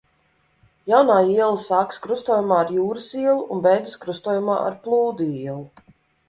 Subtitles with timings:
[0.93, 5.89] Jaunā iela sākas krustojumā ar Jūras ielu un beidzas krustojumā ar Plūdu ielu.